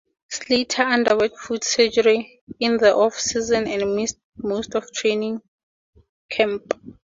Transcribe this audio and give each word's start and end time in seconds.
Slater 0.31 0.81
underwent 0.81 1.37
foot 1.37 1.63
surgery 1.63 2.41
in 2.59 2.77
the 2.77 2.91
off-season 2.95 3.67
and 3.67 3.95
missed 3.95 4.17
most 4.35 4.73
of 4.73 4.91
training 4.91 5.43
camp. 6.27 6.73